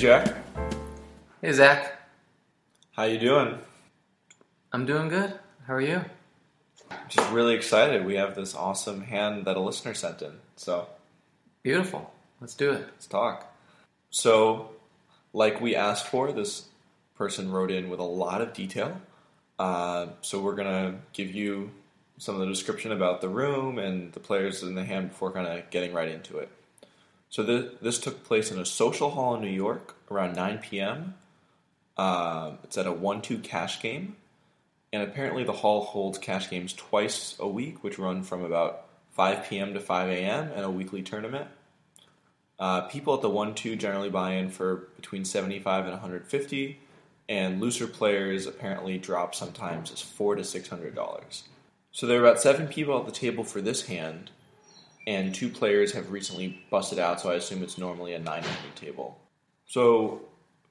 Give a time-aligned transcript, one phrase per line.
[0.00, 0.34] Hey Jack,
[1.42, 1.92] Hey Zach,
[2.92, 3.58] how you doing?
[4.72, 5.34] I'm doing good.
[5.66, 6.02] How are you?
[7.10, 8.06] Just really excited.
[8.06, 10.32] We have this awesome hand that a listener sent in.
[10.56, 10.88] So
[11.62, 12.10] Beautiful.
[12.40, 12.86] Let's do it.
[12.92, 13.54] let's talk.
[14.08, 14.70] So,
[15.34, 16.68] like we asked for, this
[17.14, 18.98] person wrote in with a lot of detail.
[19.58, 21.72] Uh, so we're gonna give you
[22.16, 25.46] some of the description about the room and the players in the hand before kind
[25.46, 26.48] of getting right into it.
[27.30, 31.14] So th- this took place in a social hall in New York around 9 p.m.
[31.96, 34.16] Uh, it's at a one-two cash game,
[34.92, 39.48] and apparently the hall holds cash games twice a week, which run from about 5
[39.48, 39.74] p.m.
[39.74, 40.50] to 5 a.m.
[40.54, 41.48] and a weekly tournament.
[42.58, 46.80] Uh, people at the one-two generally buy in for between 75 and 150,
[47.28, 51.44] and looser players apparently drop sometimes as four to six hundred dollars.
[51.92, 54.30] So there are about seven people at the table for this hand,
[55.10, 59.18] and two players have recently busted out, so I assume it's normally a 900 table.
[59.66, 60.20] So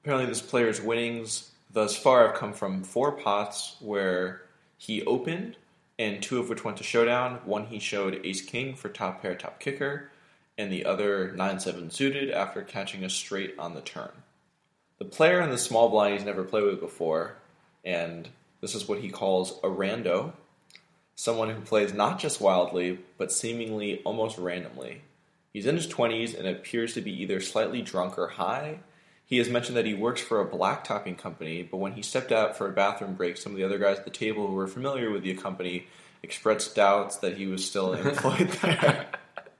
[0.01, 4.43] apparently, this player's winnings thus far have come from four pots where
[4.77, 5.57] he opened,
[5.99, 7.41] and two of which went to showdown.
[7.43, 10.09] One he showed ace king for top pair, top kicker,
[10.57, 14.23] and the other 9 7 suited after catching a straight on the turn.
[14.99, 17.35] The player in the small blind he's never played with before,
[17.83, 18.29] and
[18.61, 20.31] this is what he calls a rando,
[21.19, 25.01] someone who plays not just wildly, but seemingly almost randomly.
[25.51, 28.79] He's in his 20s and appears to be either slightly drunk or high.
[29.25, 32.55] He has mentioned that he works for a blacktopping company, but when he stepped out
[32.55, 35.11] for a bathroom break, some of the other guys at the table who were familiar
[35.11, 35.87] with the company
[36.23, 39.07] expressed doubts that he was still employed there.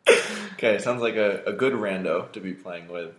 [0.53, 3.13] okay, sounds like a, a good rando to be playing with.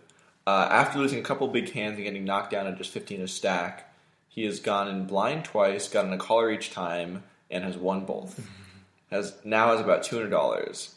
[0.47, 3.27] Uh, after losing a couple big hands and getting knocked down at just 15 a
[3.27, 3.93] stack,
[4.29, 8.47] he has gone in blind twice, gotten a caller each time, and has won both.
[9.11, 10.95] Has now has about two hundred dollars.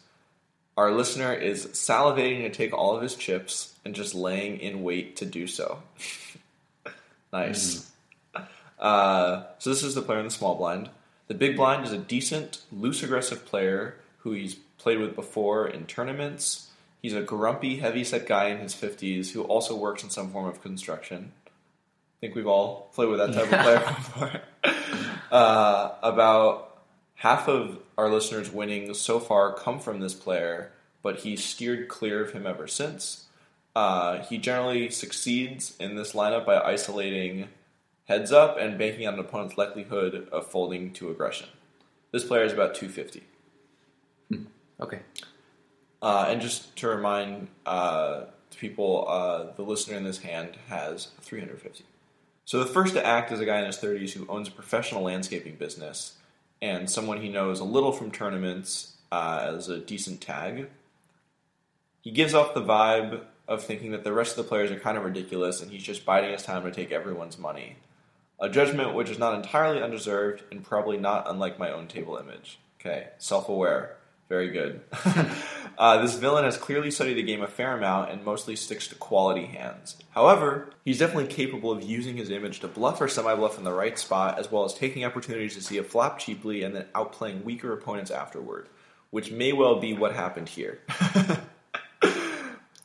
[0.77, 5.17] Our listener is salivating to take all of his chips and just laying in wait
[5.17, 5.83] to do so.
[7.33, 7.91] nice.
[8.79, 10.91] Uh, so this is the player in the small blind.
[11.29, 15.87] The big blind is a decent, loose, aggressive player who he's played with before in
[15.87, 16.71] tournaments.
[17.01, 20.63] He's a grumpy, heavy-set guy in his fifties who also works in some form of
[20.63, 21.33] construction.
[21.47, 24.41] I think we've all played with that type of player before.
[25.35, 26.79] Uh, about
[27.17, 30.71] half of our listeners' winnings so far come from this player,
[31.03, 33.27] but he's steered clear of him ever since.
[33.75, 37.49] Uh, he generally succeeds in this lineup by isolating
[38.05, 41.49] heads up and banking on an opponent's likelihood of folding to aggression.
[42.13, 43.25] This player is about 250.
[44.81, 45.01] Okay.
[46.01, 51.85] Uh, and just to remind uh, people, uh, the listener in this hand has 350.
[52.45, 55.03] So the first to act is a guy in his 30s who owns a professional
[55.03, 56.19] landscaping business
[56.61, 60.69] and someone he knows a little from tournaments uh, as a decent tag.
[62.03, 64.97] He gives off the vibe of thinking that the rest of the players are kind
[64.97, 67.77] of ridiculous and he's just biding his time to take everyone's money.
[68.41, 72.59] A judgment which is not entirely undeserved and probably not unlike my own table image.
[72.81, 73.97] Okay, self aware.
[74.29, 74.81] Very good.
[75.79, 78.95] uh, this villain has clearly studied the game a fair amount and mostly sticks to
[78.95, 79.97] quality hands.
[80.11, 83.73] However, he's definitely capable of using his image to bluff or semi bluff in the
[83.73, 87.45] right spot, as well as taking opportunities to see a flop cheaply and then outplaying
[87.45, 88.69] weaker opponents afterward,
[89.11, 90.81] which may well be what happened here.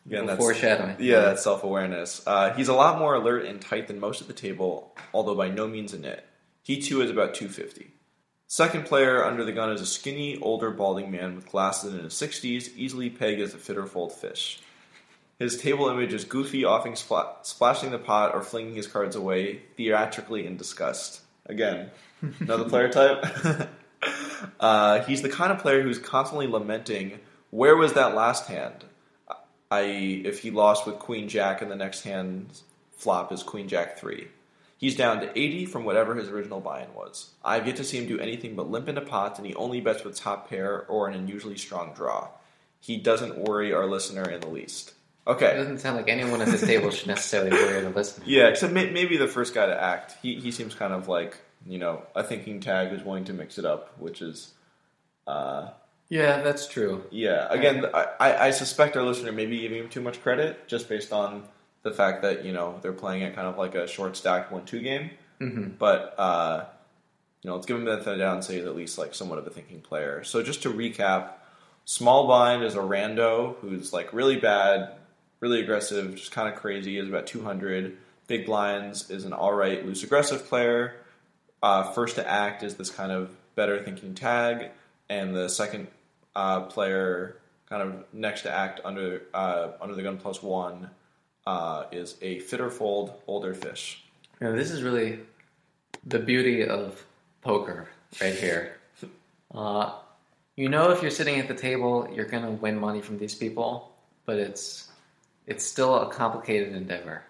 [0.06, 0.96] Again, that's, Foreshadowing.
[1.00, 2.24] yeah, that's self awareness.
[2.26, 5.50] Uh, he's a lot more alert and tight than most at the table, although by
[5.50, 6.26] no means a nit.
[6.64, 7.92] He too is about 250.
[8.52, 12.16] Second player under the gun is a skinny, older, balding man with glasses in his
[12.16, 14.60] 60s, easily pegged as a fit-or-fold fish.
[15.38, 19.62] His table image is goofy, often spla- splashing the pot or flinging his cards away,
[19.78, 21.22] theatrically in disgust.
[21.46, 21.92] Again,
[22.40, 23.70] another player type.
[24.59, 27.20] uh, he's the kind of player who's constantly lamenting,
[27.52, 28.84] where was that last hand?
[29.70, 32.62] I.e., if he lost with Queen Jack and the next hand
[32.97, 34.28] flop is Queen Jack 3.
[34.79, 37.31] He's down to 80 from whatever his original buy in was.
[37.43, 40.05] I've yet to see him do anything but limp into pots, and he only bets
[40.05, 42.29] with top pair or an unusually strong draw.
[42.79, 44.93] He doesn't worry our listener in the least.
[45.28, 45.47] Okay.
[45.52, 48.23] It doesn't sound like anyone at this table should necessarily worry the listener.
[48.26, 50.16] Yeah, except may- maybe the first guy to act.
[50.22, 51.37] He, he seems kind of like,
[51.67, 54.53] you know, a thinking tag who's willing to mix it up, which is
[55.28, 55.72] uh,
[56.08, 57.03] Yeah, that's true.
[57.11, 60.67] Yeah, again, I, I I suspect our listener may be giving him too much credit
[60.70, 61.43] just based on
[61.84, 64.66] the fact that you know they're playing it kind of like a short stacked one
[64.66, 65.11] two game.
[65.40, 65.72] Mm-hmm.
[65.78, 66.66] But uh,
[67.41, 68.97] you know, let's give him the benefit of the doubt and say he's at least
[68.97, 70.23] like somewhat of a thinking player.
[70.23, 71.31] So just to recap,
[71.85, 74.93] small blind is a rando who's like really bad,
[75.40, 76.97] really aggressive, just kind of crazy.
[76.97, 77.97] Is about two hundred.
[78.28, 80.96] Big blinds is an all right loose aggressive player.
[81.64, 84.70] Uh, first to act is this kind of better thinking tag,
[85.09, 85.87] and the second
[86.35, 87.37] uh, player
[87.70, 90.90] kind of next to act under uh, under the gun plus one
[91.49, 94.03] uh, is a Fit-or-fold older fish.
[94.40, 95.19] Know, this is really
[96.05, 97.03] the beauty of
[97.41, 97.90] poker
[98.22, 98.78] right here.
[99.53, 99.96] Uh,
[100.55, 103.34] you know, if you're sitting at the table, you're going to win money from these
[103.34, 103.91] people,
[104.25, 104.91] but it's
[105.47, 107.23] it's still a complicated endeavor.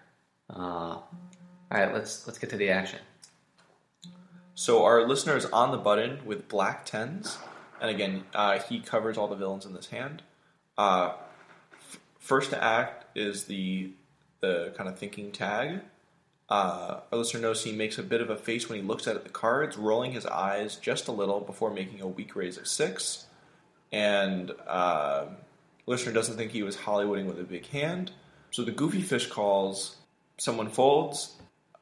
[0.50, 1.08] Uh, all
[1.70, 3.00] right, let's let's get to the action.
[4.54, 7.38] So our listener is on the button with black tens,
[7.80, 10.22] and again, uh, he covers all the villains in this hand.
[10.76, 11.12] Uh,
[11.72, 13.92] f- first to act is the
[14.40, 15.80] the kind of thinking tag.
[16.48, 19.22] Uh, our listener knows he makes a bit of a face when he looks at
[19.22, 23.26] the cards, rolling his eyes just a little before making a weak raise of six.
[23.92, 25.26] And uh,
[25.86, 28.12] listener doesn't think he was Hollywooding with a big hand.
[28.50, 29.96] So the goofy fish calls,
[30.38, 31.36] someone folds,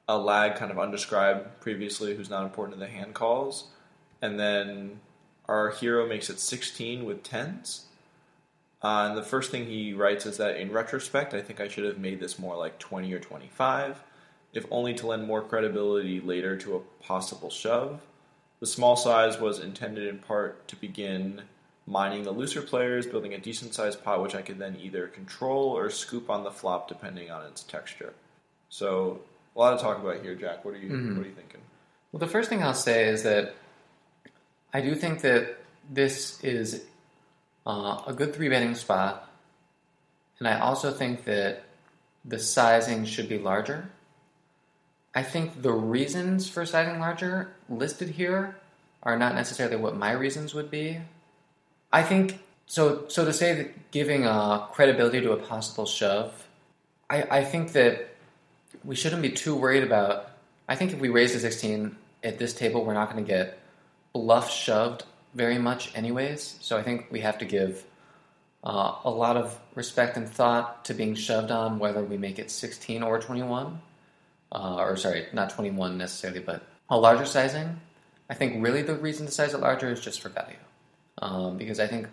[0.06, 3.68] a lag kind of undescribed previously who's not important in the hand calls,
[4.20, 5.00] and then
[5.46, 7.86] our hero makes it 16 with tens.
[8.82, 11.84] Uh, and the first thing he writes is that in retrospect, I think I should
[11.84, 14.02] have made this more like 20 or 25,
[14.52, 18.00] if only to lend more credibility later to a possible shove.
[18.60, 21.42] The small size was intended in part to begin
[21.86, 25.68] mining the looser players, building a decent sized pot which I could then either control
[25.76, 28.12] or scoop on the flop depending on its texture.
[28.68, 29.20] So
[29.56, 30.64] a lot to talk about here, Jack.
[30.64, 31.16] What are you Mhm.
[31.16, 31.60] what are you thinking?
[32.12, 33.54] Well, the first thing I'll say is that
[34.72, 35.56] I do think that
[35.90, 36.84] this is
[37.68, 39.30] uh, a good three betting spot,
[40.38, 41.64] and I also think that
[42.24, 43.90] the sizing should be larger.
[45.14, 48.56] I think the reasons for sizing larger listed here
[49.02, 50.98] are not necessarily what my reasons would be.
[51.92, 53.04] I think so.
[53.08, 56.46] So to say that giving uh, credibility to a possible shove,
[57.08, 58.14] I, I think that
[58.84, 60.30] we shouldn't be too worried about.
[60.68, 63.58] I think if we raise to 16 at this table, we're not going to get
[64.12, 65.04] bluff shoved
[65.38, 66.58] very much, anyways.
[66.60, 67.84] So I think we have to give
[68.64, 72.50] uh, a lot of respect and thought to being shoved on, whether we make it
[72.50, 73.80] 16 or 21.
[74.50, 77.80] Uh, or sorry, not 21 necessarily, but a larger sizing.
[78.28, 80.56] I think really the reason to size it larger is just for value.
[81.20, 82.08] Um, because I think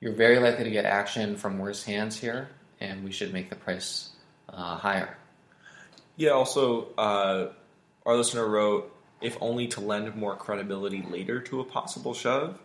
[0.00, 2.48] you're very likely to get action from worse hands here,
[2.80, 4.10] and we should make the price
[4.48, 5.16] uh, higher.
[6.16, 7.48] Yeah, also, uh,
[8.04, 12.58] our listener wrote, if only to lend more credibility later to a possible shove.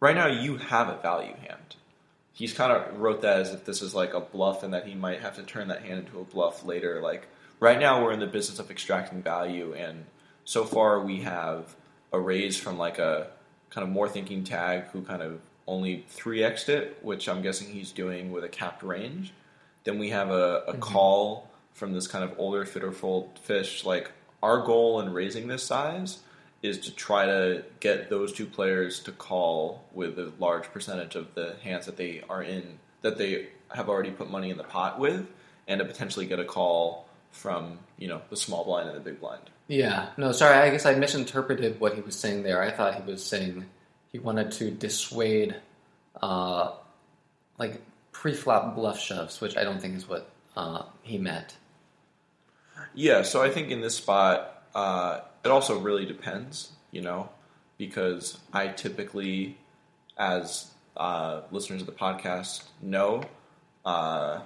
[0.00, 1.76] Right now, you have a value hand.
[2.32, 4.94] He's kind of wrote that as if this is like a bluff and that he
[4.94, 7.00] might have to turn that hand into a bluff later.
[7.00, 7.26] Like,
[7.60, 10.04] right now, we're in the business of extracting value, and
[10.44, 11.74] so far, we have
[12.12, 13.28] a raise from like a
[13.70, 17.92] kind of more thinking tag who kind of only 3x'd it, which I'm guessing he's
[17.92, 19.32] doing with a capped range.
[19.84, 20.80] Then we have a, a mm-hmm.
[20.80, 23.84] call from this kind of older fit-or-fold fish.
[23.84, 26.20] Like our goal in raising this size
[26.62, 31.34] is to try to get those two players to call with a large percentage of
[31.34, 34.98] the hands that they are in that they have already put money in the pot
[34.98, 35.26] with,
[35.68, 39.20] and to potentially get a call from you know the small blind and the big
[39.20, 39.42] blind.
[39.68, 42.62] Yeah, no, sorry, I guess I misinterpreted what he was saying there.
[42.62, 43.66] I thought he was saying
[44.12, 45.56] he wanted to dissuade,
[46.22, 46.72] uh,
[47.58, 51.56] like pre-flop bluff shoves, which I don't think is what uh, he meant.
[52.94, 57.28] Yeah, so I think in this spot, uh, it also really depends, you know,
[57.78, 59.58] because I typically,
[60.16, 63.22] as uh, listeners of the podcast know,
[63.84, 64.40] uh,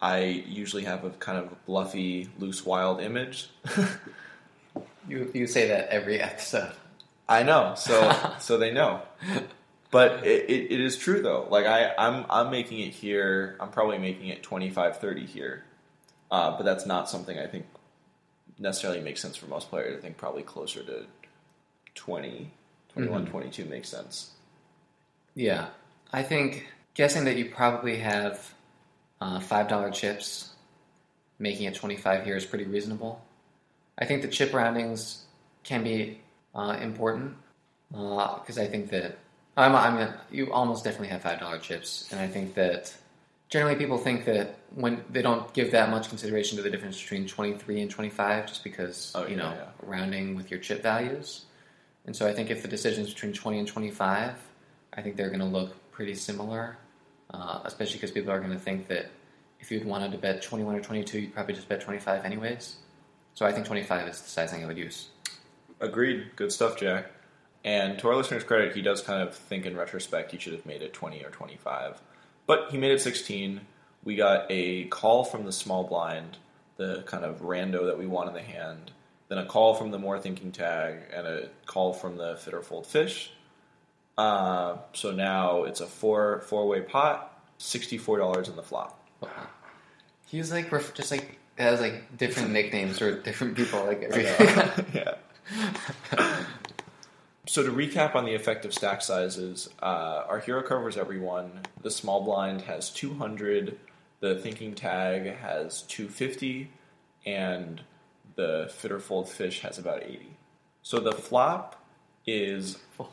[0.00, 3.50] I usually have a kind of bluffy, loose, wild image.
[5.08, 6.72] You you say that every episode.
[7.28, 9.02] I know, so so they know.
[9.90, 11.46] But it, it, it is true though.
[11.50, 13.56] Like I, I'm I'm making it here.
[13.60, 15.64] I'm probably making it 25, 30 here.
[16.32, 17.66] Uh, but that's not something I think
[18.58, 19.98] necessarily makes sense for most players.
[19.98, 21.04] I think probably closer to
[21.94, 22.50] 20,
[22.94, 24.30] 21, 22 makes sense.
[25.34, 25.66] Yeah,
[26.10, 28.54] I think guessing that you probably have
[29.20, 30.50] uh, five dollar chips,
[31.38, 33.22] making it twenty five here is pretty reasonable.
[33.98, 35.24] I think the chip roundings
[35.64, 36.20] can be
[36.54, 37.36] uh, important
[37.90, 39.18] because I think that
[39.56, 42.94] I'm, I'm you almost definitely have five dollar chips, and I think that
[43.52, 47.26] generally people think that when they don't give that much consideration to the difference between
[47.28, 49.66] twenty three and twenty five, just because Oh, you yeah, know yeah.
[49.82, 51.44] rounding with your chip values.
[52.06, 54.34] And so I think if the decision's between 20 and 25,
[54.94, 56.76] I think they're going to look pretty similar,
[57.32, 59.06] uh, especially because people are going to think that
[59.60, 62.76] if you'd wanted to bet 21 or 22, you'd probably just bet 25 anyways.
[63.34, 65.10] So I think 25 is the sizing I would use.
[65.78, 66.34] Agreed.
[66.34, 67.06] Good stuff, Jack.
[67.64, 70.66] And to our listeners' credit, he does kind of think in retrospect he should have
[70.66, 72.02] made it 20 or 25.
[72.52, 73.62] But he made it 16.
[74.04, 76.36] We got a call from the small blind,
[76.76, 78.90] the kind of rando that we want in the hand,
[79.28, 83.32] then a call from the more thinking tag, and a call from the fit-or-fold fish.
[84.18, 89.02] Uh, so now it's a four four way pot, $64 in the flop.
[90.26, 93.82] He's like ref- just like has like different nicknames for different people.
[93.86, 95.14] Like every yeah.
[97.52, 101.60] so to recap on the effective stack sizes, uh, our hero covers everyone.
[101.82, 103.78] The small blind has 200.
[104.20, 106.70] The thinking tag has 250,
[107.26, 107.82] and
[108.36, 110.34] the fit-or-fold fish has about 80.
[110.80, 111.84] So the flop
[112.26, 112.78] is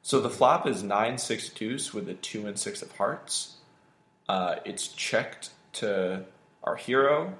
[0.00, 3.56] so the flop is nine six deuce with a two and six of hearts.
[4.30, 6.24] Uh, it's checked to
[6.64, 7.34] our hero,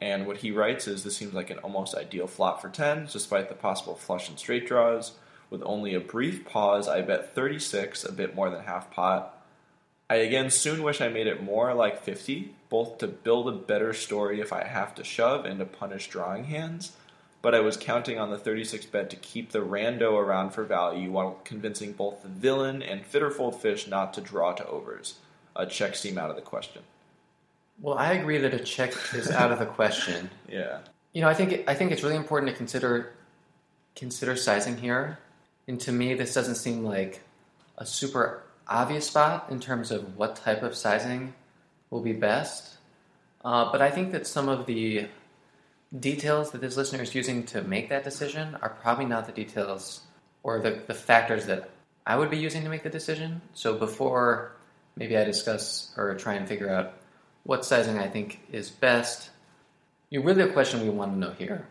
[0.00, 3.48] and what he writes is this seems like an almost ideal flop for tens, despite
[3.48, 5.12] the possible flush and straight draws.
[5.50, 9.34] With only a brief pause, I bet 36, a bit more than half pot.
[10.10, 13.92] I again soon wish I made it more like 50, both to build a better
[13.92, 16.92] story if I have to shove and to punish drawing hands,
[17.42, 21.10] but I was counting on the 36 bet to keep the rando around for value
[21.10, 25.16] while convincing both the villain and Fit-or-Fold Fish not to draw to overs.
[25.54, 26.82] A check seemed out of the question.
[27.80, 30.30] Well, I agree that a check is out of the question.
[30.48, 30.78] Yeah.
[31.12, 33.12] You know, I think I think it's really important to consider
[33.96, 35.18] consider sizing here.
[35.66, 37.20] And to me, this doesn't seem like
[37.76, 41.34] a super obvious spot in terms of what type of sizing
[41.90, 42.76] will be best.
[43.44, 45.08] Uh, but I think that some of the
[45.98, 50.02] details that this listener is using to make that decision are probably not the details
[50.42, 51.70] or the, the factors that
[52.06, 53.40] I would be using to make the decision.
[53.54, 54.52] So before
[54.96, 56.94] maybe I discuss or try and figure out
[57.48, 59.30] what sizing I think is best,
[60.10, 61.66] you really the question we want to know here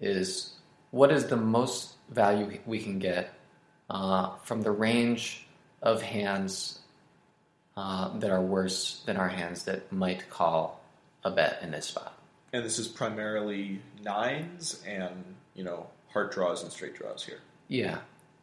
[0.00, 0.54] is
[0.90, 3.32] what is the most value we can get
[3.88, 5.46] uh, from the range
[5.80, 6.80] of hands
[7.76, 10.80] uh, that are worse than our hands that might call
[11.22, 12.18] a bet in this spot.
[12.52, 15.22] And this is primarily nines and,
[15.54, 17.38] you know, heart draws and straight draws here.
[17.68, 17.98] Yeah.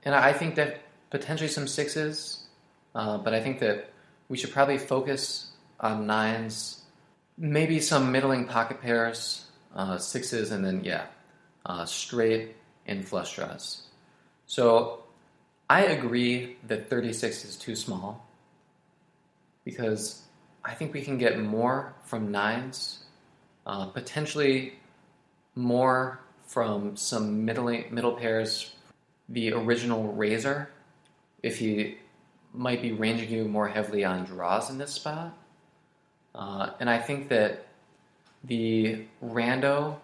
[0.06, 2.48] And I think that potentially some sixes,
[2.96, 3.92] uh, but I think that
[4.30, 5.49] we should probably focus
[5.80, 6.84] on nines,
[7.38, 9.46] maybe some middling pocket pairs,
[9.76, 11.06] uh, sixes, and then, yeah,
[11.66, 12.56] uh, straight
[12.86, 13.84] and flush draws.
[14.48, 15.04] So
[15.70, 18.28] I agree that 36 is too small
[19.64, 20.24] because
[20.66, 23.04] I think we can get more from nines,
[23.66, 24.74] uh, potentially
[25.56, 28.74] more from some middle middle pairs.
[29.30, 30.72] The original raiser,
[31.44, 31.98] if he
[32.52, 35.38] might be ranging you more heavily on draws in this spot,
[36.40, 37.68] uh, and I think that
[38.46, 39.98] the rando,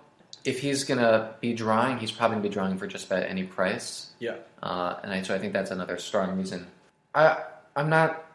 [0.43, 4.11] if he's gonna be drawing, he's probably gonna be drawing for just about any price.
[4.19, 4.35] Yeah.
[4.61, 6.67] Uh, and I, so I think that's another strong reason.
[7.15, 7.41] I
[7.73, 8.25] I'm not,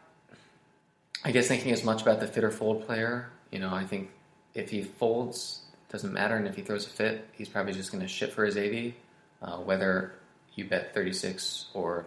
[1.23, 3.29] I guess, thinking as much about the fit or fold player.
[3.51, 4.09] You know, I think
[4.55, 8.01] if he folds, doesn't matter, and if he throws a fit, he's probably just going
[8.01, 8.95] to ship for his 80,
[9.41, 10.13] uh, whether
[10.55, 12.05] you bet 36 or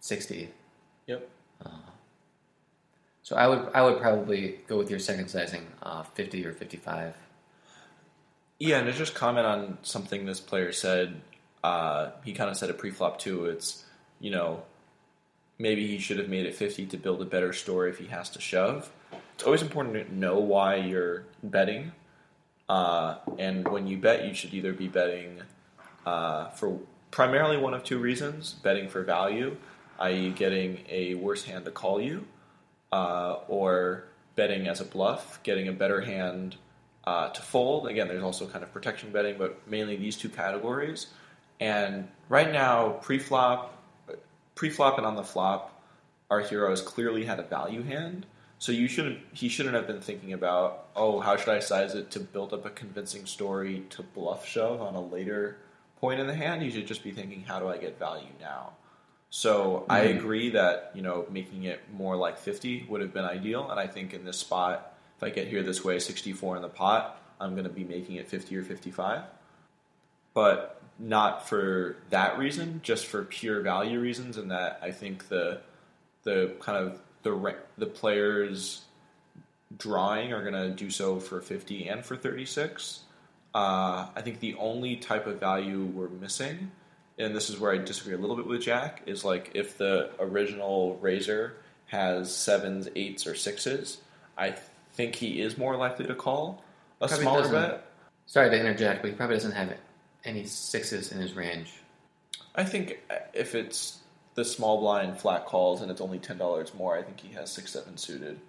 [0.00, 0.50] 60.
[1.06, 1.28] Yep.
[3.22, 7.14] So I would I would probably go with your second sizing, uh, 50 or 55.
[8.58, 11.20] Yeah, and to just comment on something this player said,
[11.64, 13.46] uh, he kind of said it pre-flop too.
[13.46, 13.84] It's
[14.20, 14.62] you know
[15.58, 18.28] maybe he should have made it 50 to build a better story if he has
[18.30, 18.90] to shove.
[19.34, 21.92] It's always important to know why you're betting,
[22.68, 25.42] uh, and when you bet, you should either be betting
[26.04, 26.80] uh, for
[27.12, 29.56] primarily one of two reasons: betting for value,
[30.00, 32.26] i.e., getting a worse hand to call you,
[32.92, 34.04] uh, or
[34.36, 36.56] betting as a bluff, getting a better hand
[37.04, 37.86] uh, to fold.
[37.86, 41.08] Again, there's also kind of protection betting, but mainly these two categories.
[41.60, 43.76] And right now, pre-flop,
[44.54, 45.80] pre-flop and on the flop,
[46.30, 48.26] our hero has clearly had a value hand.
[48.58, 49.18] So you shouldn't.
[49.32, 52.64] He shouldn't have been thinking about, oh, how should I size it to build up
[52.64, 55.58] a convincing story to bluff shove on a later
[56.02, 56.62] point in the hand.
[56.62, 58.72] You should just be thinking, how do I get value now?
[59.34, 63.70] So I agree that you know making it more like 50 would have been ideal,
[63.70, 66.68] and I think in this spot, if I get here this way, 64 in the
[66.68, 69.22] pot, I'm going to be making it 50 or 55.
[70.34, 75.62] But not for that reason, just for pure value reasons, and that I think the
[76.24, 78.82] the kind of the the players
[79.78, 83.00] drawing are going to do so for 50 and for 36.
[83.54, 86.70] Uh, I think the only type of value we're missing,
[87.22, 90.10] and this is where I disagree a little bit with Jack, is like if the
[90.18, 93.98] original Raiser has sevens, eights, or sixes,
[94.36, 94.56] I
[94.94, 96.64] think he is more likely to call
[97.00, 97.86] a Probably smaller bet.
[98.26, 99.74] Sorry to interject, but he probably doesn't have
[100.24, 101.72] any sixes in his range.
[102.54, 103.98] I think uh, if it's
[104.34, 107.50] the small blind flat calls and it's only ten dollars more, I think he has
[107.50, 108.40] six seven suited,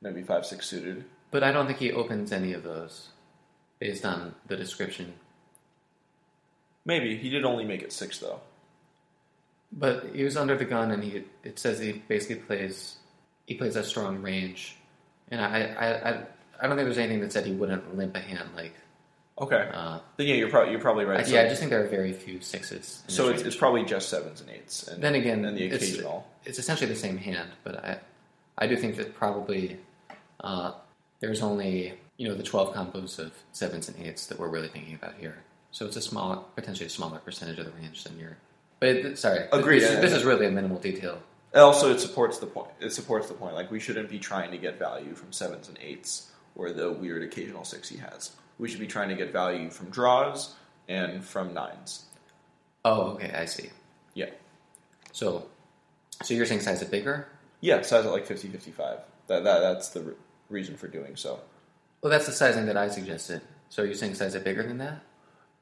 [0.00, 1.04] maybe five six suited.
[1.30, 3.08] But I don't think he opens any of those
[3.78, 5.14] based on the description.
[6.84, 8.40] Maybe he did only make it six though.
[9.72, 12.96] But he was under the gun, and he it says he basically plays
[13.46, 14.76] he plays at strong range,
[15.30, 16.10] and I, I, I,
[16.60, 18.50] I don't think there's anything that said he wouldn't limp a hand.
[18.56, 18.74] Like,
[19.38, 19.68] Okay.
[19.72, 21.26] uh, then yeah, you're probably you're probably right.
[21.26, 23.02] I, yeah, I just think there are very few sixes.
[23.08, 24.86] so it's, it's probably just sevens and eights.
[24.86, 26.26] And then again, and the it's- occasional.
[26.44, 27.98] It's, essentially the same hand, but I,
[28.58, 29.78] I do think that probably
[30.40, 30.72] uh,
[31.20, 34.94] there's only you know the 12 combos of sevens and eights that we're really thinking
[34.94, 35.38] about here.
[35.74, 38.36] So it's a small, potentially a smaller percentage of the range than you're.
[38.78, 41.18] But it, sorry, Agreed, This, and- this is really a minimal detail.
[41.52, 42.70] Also, it supports the point.
[42.80, 43.56] It supports the point.
[43.56, 47.24] Like we shouldn't be trying to get value from sevens and eights or the weird
[47.24, 48.36] occasional six he has.
[48.60, 50.54] We should be trying to get value from draws
[50.88, 52.04] and from nines.
[52.84, 53.70] Oh, okay, I see.
[54.14, 54.30] Yeah.
[55.10, 55.46] So,
[56.22, 57.26] so you're saying size it bigger?
[57.60, 58.98] Yeah, size at like 50 55.
[59.26, 60.14] That, that, that's the re-
[60.50, 61.40] reason for doing so.
[62.00, 63.40] Well, that's the sizing that I suggested.
[63.70, 65.00] So are you saying size it bigger than that?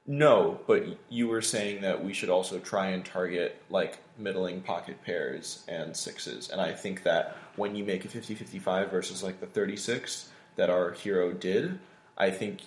[0.06, 5.02] No, but you were saying that we should also try and target like middling pocket
[5.04, 6.50] pairs and sixes.
[6.50, 10.70] And I think that when you make a 50 55 versus like the 36 that
[10.70, 11.78] our hero did,
[12.18, 12.60] I think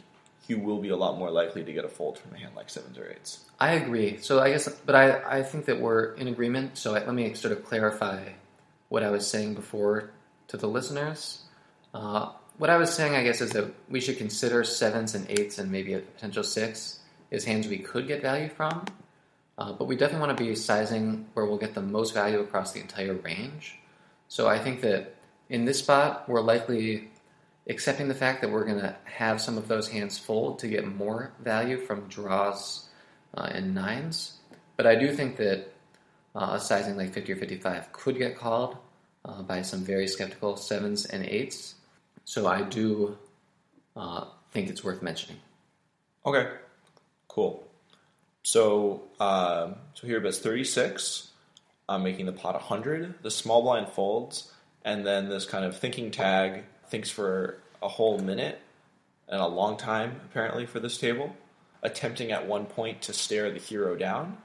[0.47, 2.69] you will be a lot more likely to get a fold from a hand like
[2.69, 3.43] sevens or eights.
[3.59, 4.17] I agree.
[4.17, 6.77] So I guess, but I, I think that we're in agreement.
[6.77, 8.29] So let me sort of clarify
[8.87, 10.11] what I was saying before
[10.49, 11.41] to the listeners.
[11.93, 15.57] Uh, what I was saying, I guess, is that we should consider sevens and eights
[15.57, 16.99] and maybe a potential six
[17.35, 18.85] as hands we could get value from.
[19.57, 22.73] Uh, but we definitely want to be sizing where we'll get the most value across
[22.73, 23.77] the entire range.
[24.27, 25.15] So I think that
[25.49, 27.09] in this spot, we're likely
[27.67, 30.85] accepting the fact that we're going to have some of those hands fold to get
[30.85, 32.89] more value from draws
[33.35, 34.39] uh, and nines.
[34.77, 35.73] But I do think that
[36.35, 38.77] uh, a sizing like 50 or 55 could get called
[39.23, 41.75] uh, by some very skeptical sevens and eights.
[42.25, 43.17] So I do
[43.95, 45.39] uh, think it's worth mentioning.
[46.25, 46.49] Okay,
[47.35, 47.67] cool.
[48.43, 51.31] So, um, so here bets 36.
[51.89, 53.21] I'm making the pot 100.
[53.21, 54.51] The small blind folds,
[54.83, 58.59] and then this kind of thinking tag thinks for a whole minute
[59.27, 61.35] and a long time, apparently, for this table,
[61.83, 64.37] attempting at one point to stare the hero down,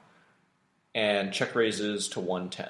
[0.95, 2.69] and check raises to 110.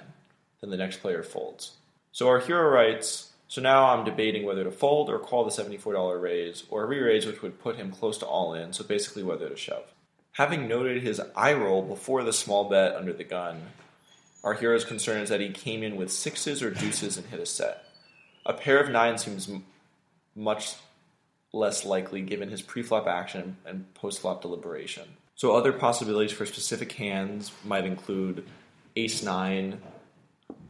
[0.61, 1.73] Then the next player folds.
[2.13, 6.21] So our hero writes, so now I'm debating whether to fold or call the $74
[6.21, 9.49] raise, or re raise, which would put him close to all in, so basically whether
[9.49, 9.95] to shove.
[10.33, 13.61] Having noted his eye roll before the small bet under the gun,
[14.45, 17.47] our hero's concern is that he came in with sixes or deuces and hit a
[17.47, 17.85] set.
[18.47, 19.65] A pair of nines seems m-
[20.35, 20.75] much
[21.53, 25.05] less likely given his pre-flop action and post-flop deliberation.
[25.35, 28.47] So other possibilities for specific hands might include
[28.97, 29.81] ace nine,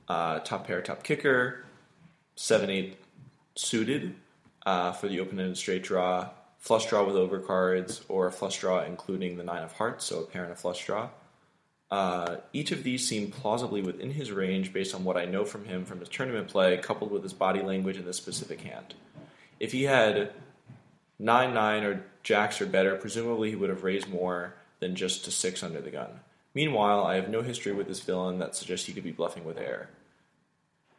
[0.09, 1.64] uh, top pair, top kicker,
[2.35, 2.96] seven eight
[3.57, 4.14] suited
[4.64, 9.37] uh, for the open-ended straight draw, flush draw with overcards, or a flush draw including
[9.37, 11.09] the nine of hearts, so a pair and a flush draw.
[11.90, 15.64] Uh, each of these seem plausibly within his range based on what I know from
[15.64, 18.94] him from his tournament play, coupled with his body language and this specific hand.
[19.59, 20.33] If he had
[21.18, 25.33] nine nine or jacks or better, presumably he would have raised more than just to
[25.33, 26.20] six under the gun.
[26.55, 29.59] Meanwhile, I have no history with this villain that suggests he could be bluffing with
[29.59, 29.88] air.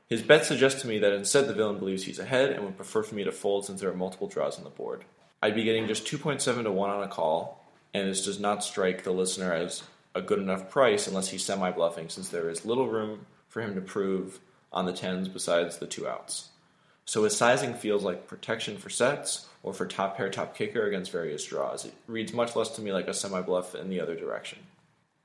[0.08, 3.02] His bet suggests to me that instead the villain believes he's ahead and would prefer
[3.02, 5.06] for me to fold since there are multiple draws on the board.
[5.41, 9.04] I'd be getting just 2.7 to 1 on a call, and this does not strike
[9.04, 12.88] the listener as a good enough price unless he's semi bluffing, since there is little
[12.88, 14.39] room for him to prove
[14.71, 16.49] on the tens besides the two outs.
[17.06, 21.12] So his sizing feels like protection for sets or for top pair, top kicker against
[21.12, 21.86] various draws.
[21.86, 24.60] It reads much less to me like a semi bluff in the other direction.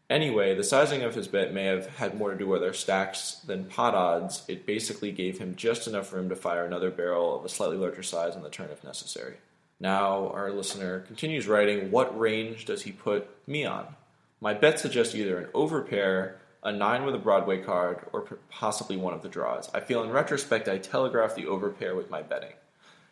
[0.09, 3.35] Anyway, the sizing of his bet may have had more to do with our stacks
[3.47, 4.45] than pot odds.
[4.49, 8.05] It basically gave him just enough room to fire another barrel of a slightly larger
[8.05, 9.35] size on the turn if necessary.
[9.79, 13.95] Now, our listener continues writing, What range does he put me on?
[14.41, 19.15] My bet suggests either an overpair, a 9 with a Broadway card, or possibly one
[19.15, 19.71] of the draws.
[19.75, 22.55] I feel in retrospect I telegraphed the overpair with my betting.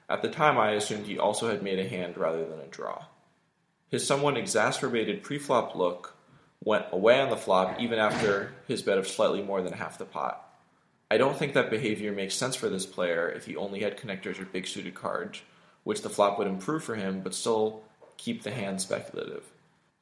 [0.09, 3.05] At the time, I assumed he also had made a hand rather than a draw.
[3.91, 6.15] His somewhat exacerbated pre-flop look
[6.63, 10.05] went away on the flop even after his bet of slightly more than half the
[10.05, 10.41] pot.
[11.11, 14.41] I don't think that behavior makes sense for this player if he only had connectors
[14.41, 15.43] or big suited cards,
[15.85, 17.83] which the flop would improve for him but still
[18.17, 19.45] keep the hand speculative.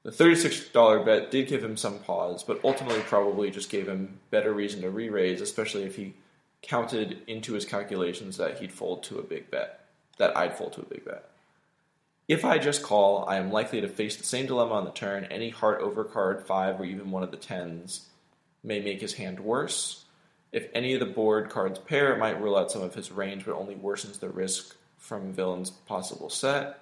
[0.04, 4.52] The $36 bet did give him some pause, but ultimately probably just gave him better
[4.52, 6.14] reason to re raise, especially if he
[6.60, 9.84] counted into his calculations that he'd fold to a big bet,
[10.18, 11.28] that I'd fold to a big bet.
[12.28, 15.24] If I just call, I am likely to face the same dilemma on the turn.
[15.24, 18.02] Any heart over card 5 or even one of the 10s
[18.64, 20.04] may make his hand worse.
[20.52, 23.44] If any of the board cards pair, it might rule out some of his range,
[23.44, 26.78] but only worsens the risk from villain's possible set.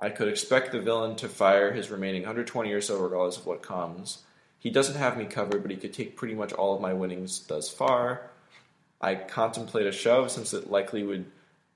[0.00, 3.62] I could expect the villain to fire his remaining 120 or so, regardless of what
[3.62, 4.24] comes.
[4.58, 7.46] He doesn't have me covered, but he could take pretty much all of my winnings
[7.46, 8.30] thus far.
[9.00, 11.26] I contemplate a shove since it likely would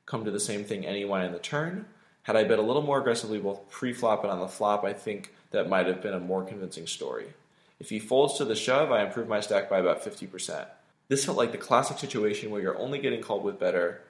[0.07, 1.87] come to the same thing anyway in the turn.
[2.25, 5.33] Had I bet a little more aggressively both pre-flop and on the flop, I think
[5.53, 7.27] that might have been a more convincing story.
[7.79, 10.67] If he folds to the shove, I improve my stack by about 50%.
[11.07, 14.03] This felt like the classic situation where you're only getting called with better,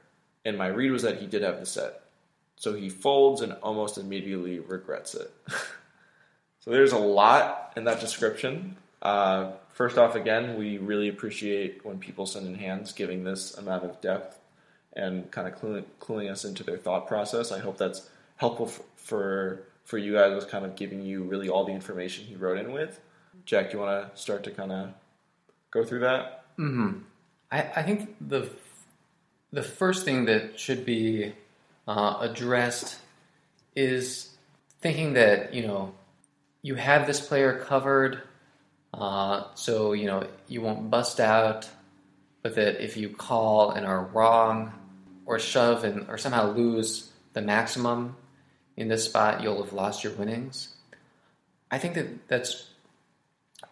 [0.45, 2.03] and my read was that he did have the set.
[2.57, 5.31] So he folds and almost immediately regrets it.
[6.61, 8.77] so there's a lot in that description.
[9.01, 13.85] Uh, first off, again, we really appreciate when people send in hands, giving this amount
[13.85, 14.39] of depth
[14.93, 17.51] and kind of cluing, cluing us into their thought process.
[17.51, 21.49] I hope that's helpful f- for for you guys, was kind of giving you really
[21.49, 23.01] all the information he wrote in with.
[23.45, 24.91] Jack, do you want to start to kind of
[25.73, 26.45] go through that?
[26.59, 26.99] Mm-hmm.
[27.51, 28.43] I, I think the
[29.53, 31.33] the first thing that should be
[31.89, 32.99] uh, addressed
[33.75, 34.31] is
[34.81, 35.95] thinking that you know
[36.63, 38.23] you have this player covered,
[38.95, 41.69] uh, so you know you won't bust out,
[42.43, 44.73] but that if you call and are wrong,
[45.27, 48.17] or shove and or somehow lose the maximum
[48.77, 50.75] in this spot, you'll have lost your winnings.
[51.71, 52.67] I think that that's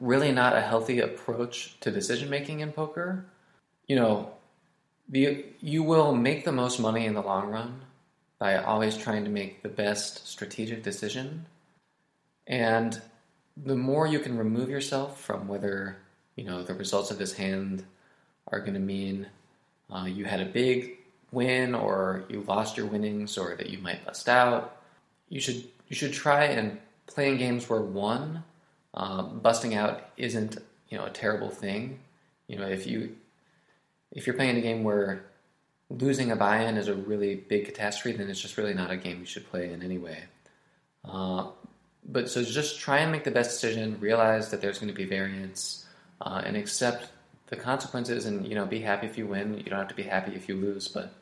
[0.01, 3.25] really not a healthy approach to decision making in poker.
[3.87, 4.33] You know,
[5.09, 7.81] the, you will make the most money in the long run
[8.39, 11.47] by always trying to make the best strategic decision.
[12.47, 13.01] And
[13.57, 15.97] the more you can remove yourself from whether,
[16.37, 17.85] you know, the results of this hand
[18.49, 19.27] are going to mean
[19.91, 20.99] uh, you had a big
[21.33, 24.83] win or you lost your winnings or that you might bust out,
[25.29, 28.45] you should you should try and play in games where one
[28.95, 31.99] um, busting out isn't you know a terrible thing.
[32.47, 33.17] You know if you
[34.13, 35.25] if you're playing a game where
[35.91, 39.21] losing a buy-in is a really big catastrophe, then it's just really not a game
[39.21, 40.25] you should play in anyway.
[41.05, 41.49] Uh,
[42.05, 43.99] but so just try and make the best decision.
[44.01, 45.87] Realize that there's going to be variance,
[46.21, 47.11] uh, and accept
[47.49, 48.27] the consequences.
[48.27, 49.59] And you know, be happy if you win.
[49.59, 51.15] You don't have to be happy if you lose, but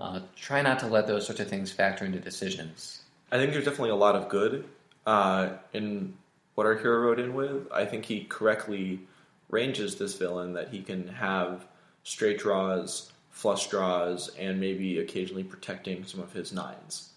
[0.00, 3.02] uh, try not to let those sorts of things factor into decisions.
[3.30, 4.66] I think there's definitely a lot of good
[5.06, 6.14] uh, in
[6.54, 7.70] what our hero wrote in with.
[7.72, 9.00] I think he correctly
[9.48, 11.66] ranges this villain that he can have
[12.04, 17.10] straight draws, flush draws, and maybe occasionally protecting some of his nines.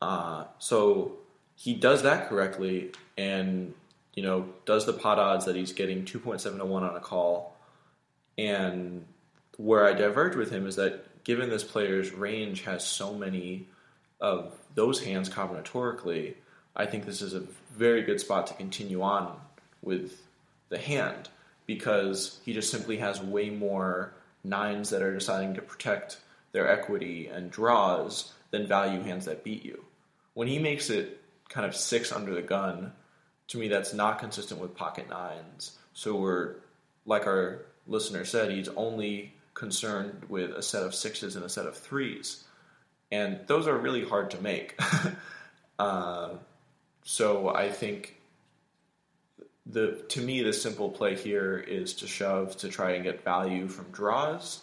[0.00, 1.12] Uh, so
[1.54, 3.74] he does that correctly, and
[4.14, 7.56] you know does the pot odds that he's getting 2.7 to one on a call.
[8.38, 9.04] And
[9.56, 13.66] where I diverge with him is that given this player's range has so many
[14.20, 16.34] of those hands combinatorically,
[16.74, 17.42] I think this is a
[17.72, 19.38] very good spot to continue on
[19.82, 20.22] with
[20.68, 21.28] the hand
[21.66, 24.12] because he just simply has way more
[24.44, 26.18] nines that are deciding to protect
[26.52, 29.84] their equity and draws than value hands that beat you.
[30.34, 32.92] When he makes it kind of six under the gun,
[33.48, 35.78] to me that's not consistent with pocket nines.
[35.92, 36.56] So we're
[37.04, 41.66] like our listener said, he's only concerned with a set of sixes and a set
[41.66, 42.44] of threes
[43.10, 44.78] and those are really hard to make.
[45.78, 46.30] uh,
[47.04, 48.15] so I think
[49.70, 53.68] the to me the simple play here is to shove to try and get value
[53.68, 54.60] from draws,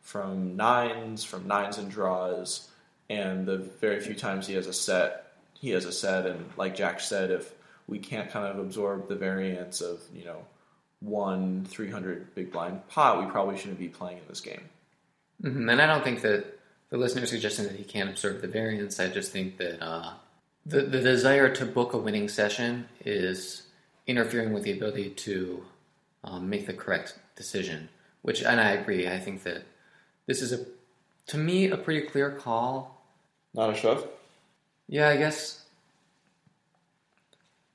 [0.00, 2.68] from nines, from nines and draws,
[3.08, 6.76] and the very few times he has a set, he has a set, and like
[6.76, 7.52] Jack said, if
[7.86, 10.44] we can't kind of absorb the variance of you know
[11.00, 14.68] one 300 big blind pot, we probably shouldn't be playing in this game.
[15.42, 15.68] Mm-hmm.
[15.68, 16.58] And I don't think that
[16.90, 19.00] the listener suggesting that he can't observe the variance.
[19.00, 20.12] I just think that uh,
[20.66, 23.62] the the desire to book a winning session is
[24.06, 25.64] interfering with the ability to
[26.24, 27.88] um, make the correct decision.
[28.22, 29.08] Which, and I agree.
[29.08, 29.64] I think that
[30.26, 30.64] this is a,
[31.28, 33.02] to me, a pretty clear call.
[33.54, 34.06] Not a shove.
[34.88, 35.64] Yeah, I guess.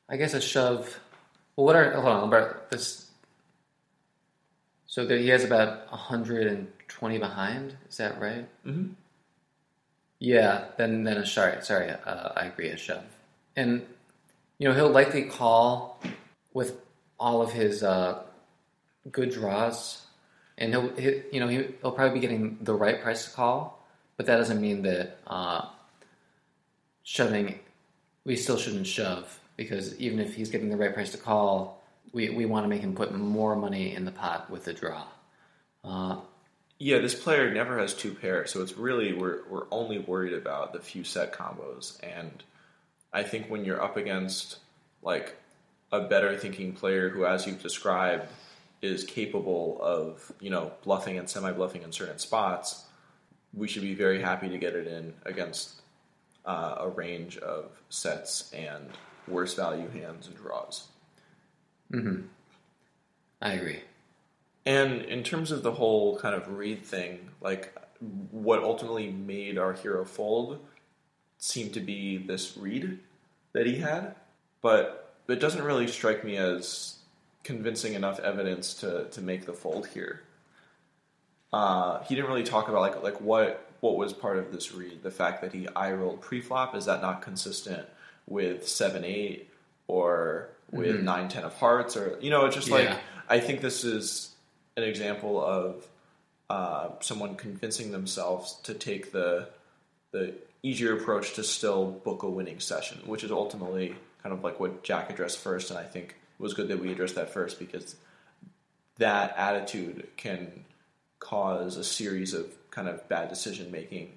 [0.09, 0.99] I guess a shove.
[1.55, 3.09] Well, what are hold on about this?
[4.85, 7.75] So that he has about hundred and twenty behind.
[7.89, 8.47] Is that right?
[8.65, 8.93] Mm-hmm.
[10.19, 13.03] Yeah, then then a sorry, sorry, uh, I agree, a shove.
[13.55, 13.85] And
[14.57, 15.99] you know he'll likely call
[16.57, 16.75] with
[17.19, 18.23] all of his uh,
[19.11, 20.01] good draws,
[20.57, 23.87] and he'll he, you know he, will probably be getting the right price to call,
[24.17, 25.67] but that doesn't mean that uh,
[27.03, 27.59] shoving.
[28.25, 32.31] We still shouldn't shove because even if he's getting the right price to call, we
[32.31, 35.03] we want to make him put more money in the pot with the draw.
[35.83, 36.17] Uh,
[36.79, 40.73] yeah, this player never has two pairs, so it's really we're we're only worried about
[40.73, 42.43] the few set combos, and
[43.13, 44.57] I think when you're up against
[45.03, 45.37] like
[45.91, 48.27] a better thinking player who, as you've described,
[48.81, 52.85] is capable of you know bluffing and semi bluffing in certain spots,
[53.53, 55.81] we should be very happy to get it in against
[56.45, 58.89] uh, a range of sets and
[59.27, 60.87] worse value hands and draws.
[61.91, 62.21] Mm-hmm.
[63.41, 63.81] I agree.
[64.65, 67.73] And in terms of the whole kind of read thing, like
[68.31, 70.59] what ultimately made our hero fold
[71.37, 72.99] seemed to be this read
[73.53, 74.15] that he had,
[74.61, 76.95] but it doesn't really strike me as
[77.43, 80.21] convincing enough evidence to, to make the fold here.
[81.53, 85.01] Uh, he didn't really talk about like like what what was part of this read.
[85.03, 87.87] The fact that he eye rolled pre-flop is that not consistent
[88.27, 89.49] with seven eight
[89.87, 91.03] or with Mhm.
[91.03, 92.75] nine ten of hearts or you know it's just Yeah.
[92.75, 92.97] like
[93.29, 94.31] I think this is
[94.75, 95.87] an example of
[96.49, 99.47] uh, someone convincing themselves to take the
[100.11, 104.59] the easier approach to still book a winning session, which is ultimately kind of like
[104.59, 107.59] what Jack addressed first, and I think it was good that we addressed that first
[107.59, 107.95] because
[108.97, 110.65] that attitude can
[111.19, 114.11] cause a series of kind of bad decision making,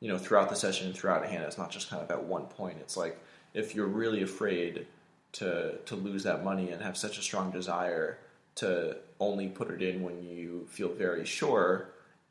[0.00, 1.44] you know, throughout the session and throughout a hand.
[1.44, 2.78] It's not just kind of at one point.
[2.80, 3.18] It's like
[3.54, 4.86] if you're really afraid
[5.32, 8.18] to to lose that money and have such a strong desire
[8.56, 11.88] to only put it in when you feel very sure,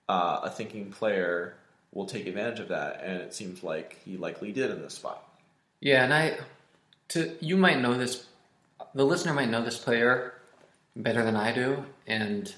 [0.10, 1.56] uh, a thinking player
[1.94, 5.24] will take advantage of that, and it seems like he likely did in this spot.
[5.80, 6.38] Yeah, and I,
[7.10, 8.26] to you might know this,
[8.94, 10.34] the listener might know this player
[10.96, 12.54] better than I do, and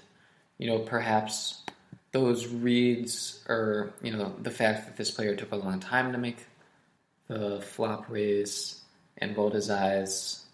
[0.58, 1.64] you know perhaps
[2.12, 6.18] those reads or you know the fact that this player took a long time to
[6.18, 6.46] make
[7.28, 8.82] the flop raise
[9.18, 10.46] and his eyes.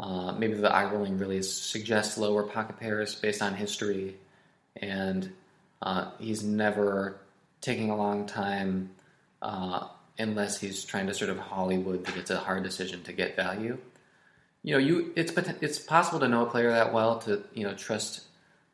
[0.00, 4.16] Uh, maybe the eye rolling really suggests lower pocket pairs based on history,
[4.76, 5.30] and
[5.82, 7.20] uh, he's never
[7.60, 8.90] taking a long time
[9.40, 9.86] uh,
[10.18, 13.78] unless he's trying to sort of Hollywood that it's a hard decision to get value.
[14.62, 17.74] You know, you it's it's possible to know a player that well to you know
[17.74, 18.22] trust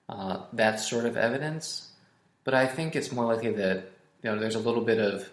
[0.09, 1.90] uh, that sort of evidence,
[2.44, 3.90] but I think it's more likely that
[4.22, 5.31] you know there's a little bit of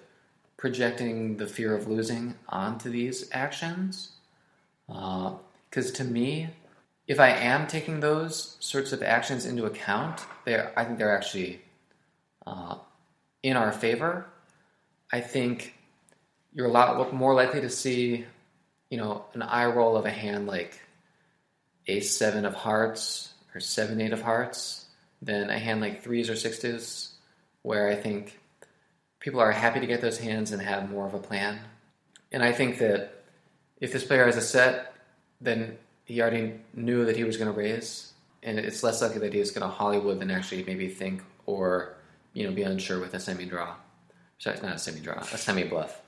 [0.58, 4.12] projecting the fear of losing onto these actions.
[4.88, 6.50] Because to me,
[7.08, 11.62] if I am taking those sorts of actions into account, they're I think they're actually
[12.48, 12.78] uh,
[13.44, 14.26] in our favor.
[15.12, 15.76] I think
[16.54, 18.26] you're a lot more likely to see,
[18.90, 20.80] you know, an eye roll of a hand like
[21.88, 24.86] ace seven of hearts or seven eight of hearts
[25.22, 27.14] than a hand like threes or sixes,
[27.62, 28.40] where I think
[29.20, 31.60] people are happy to get those hands and have more of a plan.
[32.32, 33.24] And I think that
[33.80, 34.94] if this player has a set,
[35.42, 39.34] then he already knew that he was going to raise, and it's less likely that
[39.34, 41.96] he's going to Hollywood than actually maybe think or
[42.34, 43.76] you know be unsure with a semi draw.
[44.40, 46.02] Sorry, it's not a semi draw, a semi bluff.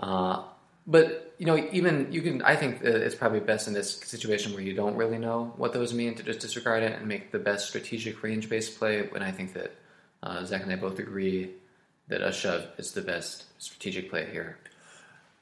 [0.00, 0.42] Uh,
[0.86, 2.42] but you know, even you can.
[2.42, 5.72] I think that it's probably best in this situation where you don't really know what
[5.72, 9.02] those mean to just disregard it and make the best strategic range based play.
[9.02, 9.72] When I think that
[10.22, 11.50] uh, Zach and I both agree
[12.08, 14.58] that a shove is the best strategic play here.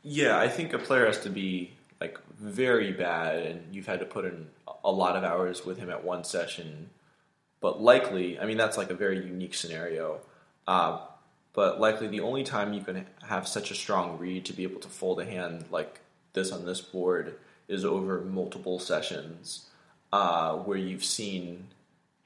[0.02, 4.06] Yeah, I think a player has to be like very bad, and you've had to
[4.06, 4.48] put in
[4.84, 6.90] a lot of hours with him at one session.
[7.60, 10.20] But likely, I mean, that's like a very unique scenario.
[10.66, 11.00] Uh,
[11.58, 14.78] but likely, the only time you can have such a strong read to be able
[14.78, 15.98] to fold a hand like
[16.32, 17.34] this on this board
[17.66, 19.66] is over multiple sessions,
[20.12, 21.66] uh, where you've seen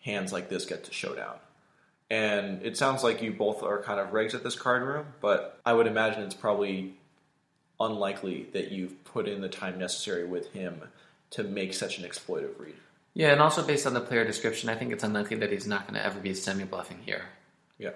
[0.03, 1.37] hands like this get to showdown.
[2.11, 5.59] And it sounds like you both are kind of regs at this card room, but
[5.65, 6.93] I would imagine it's probably
[7.81, 10.83] unlikely that you've put in the time necessary with him
[11.31, 12.75] to make such an exploitive read.
[13.15, 15.87] Yeah, and also based on the player description, I think it's unlikely that he's not
[15.87, 17.25] going to ever be semi bluffing here.
[17.79, 17.93] Yeah.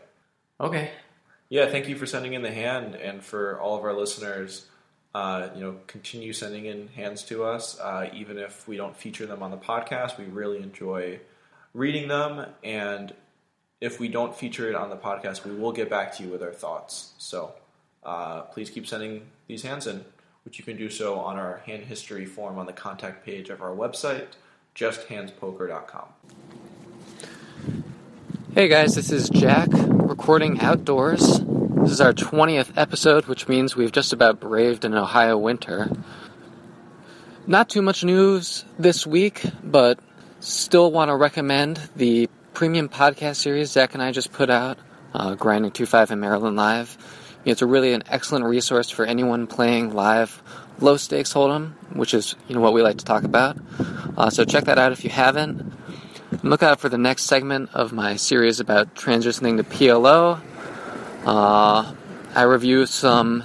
[0.59, 0.92] Okay.
[1.48, 4.66] Yeah, thank you for sending in the hand, and for all of our listeners,
[5.14, 7.78] uh, you know, continue sending in hands to us.
[7.78, 11.20] Uh, even if we don't feature them on the podcast, we really enjoy
[11.72, 13.14] reading them, and
[13.80, 16.42] if we don't feature it on the podcast, we will get back to you with
[16.42, 17.12] our thoughts.
[17.18, 17.52] So
[18.02, 20.04] uh, please keep sending these hands in,
[20.44, 23.62] which you can do so on our hand history form on the contact page of
[23.62, 24.28] our website,
[24.74, 26.09] justhandspoker.com.
[28.57, 31.40] Hey guys, this is Jack recording outdoors.
[31.40, 35.90] This is our 20th episode, which means we've just about braved an Ohio winter.
[37.47, 40.01] Not too much news this week, but
[40.40, 44.79] still want to recommend the premium podcast series Zach and I just put out,
[45.12, 46.97] uh, Grinding 2.5 in Maryland Live.
[47.45, 50.42] It's a really an excellent resource for anyone playing live
[50.81, 53.59] low stakes hold'em, which is you know what we like to talk about.
[54.16, 55.75] Uh, so check that out if you haven't.
[56.42, 60.40] Look out for the next segment of my series about transitioning to PLO.
[61.25, 61.94] Uh,
[62.35, 63.44] I review some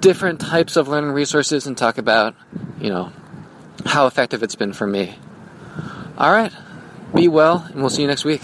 [0.00, 2.34] different types of learning resources and talk about,
[2.80, 3.12] you know,
[3.86, 5.16] how effective it's been for me.
[6.18, 6.52] All right,
[7.14, 8.42] be well, and we'll see you next week.